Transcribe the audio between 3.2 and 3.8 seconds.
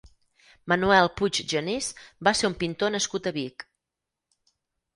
a Vic.